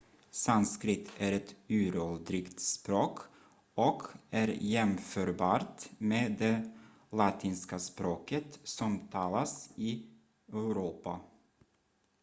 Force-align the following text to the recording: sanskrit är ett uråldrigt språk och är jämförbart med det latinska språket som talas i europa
sanskrit 0.31 1.11
är 1.17 1.31
ett 1.31 1.55
uråldrigt 1.67 2.59
språk 2.59 3.17
och 3.73 4.03
är 4.29 4.47
jämförbart 4.47 5.83
med 5.97 6.35
det 6.39 6.71
latinska 7.11 7.79
språket 7.79 8.59
som 8.63 9.07
talas 9.07 9.69
i 9.75 10.05
europa 10.51 11.19